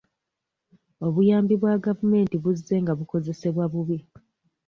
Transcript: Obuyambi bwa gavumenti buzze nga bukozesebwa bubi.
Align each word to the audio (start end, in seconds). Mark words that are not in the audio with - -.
Obuyambi 1.05 1.53
bwa 1.61 1.75
gavumenti 1.85 2.35
buzze 2.43 2.75
nga 2.83 2.93
bukozesebwa 2.99 3.65
bubi. 3.73 3.97